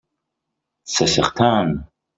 [0.83, 1.85] C’est certain